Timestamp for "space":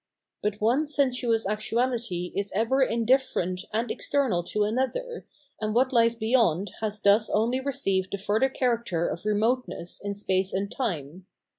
10.15-10.53